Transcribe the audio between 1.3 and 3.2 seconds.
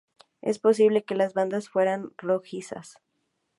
bandas fueran rojizas.